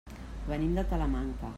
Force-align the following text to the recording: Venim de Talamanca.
Venim 0.47 0.73
de 0.79 0.87
Talamanca. 0.95 1.49